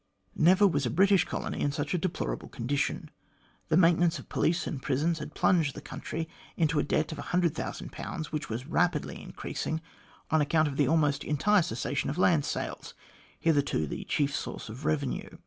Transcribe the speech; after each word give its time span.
Never 0.35 0.65
was 0.67 0.87
a 0.87 0.89
British 0.89 1.25
colony 1.25 1.59
in 1.61 1.71
such 1.71 1.93
a 1.93 1.97
deplorable 1.99 2.49
position. 2.49 3.11
The 3.69 3.77
maintenance 3.77 4.17
of 4.17 4.29
police 4.29 4.65
and 4.65 4.81
prisons 4.81 5.19
had 5.19 5.35
plunged 5.35 5.75
the 5.75 5.79
country 5.79 6.27
into 6.57 6.79
a 6.79 6.83
debt 6.83 7.11
of 7.11 7.19
100,000, 7.19 8.25
which 8.31 8.49
was 8.49 8.65
rapidly 8.65 9.21
increasing, 9.21 9.79
on 10.31 10.41
account 10.41 10.67
of 10.67 10.77
the 10.77 10.87
almost 10.87 11.23
entire 11.23 11.61
cessation 11.61 12.09
of 12.09 12.17
land 12.17 12.45
sales, 12.45 12.95
hitherto 13.39 13.85
the 13.85 14.03
chief 14.05 14.35
source 14.35 14.69
of 14.69 14.85
revenue. 14.85 15.37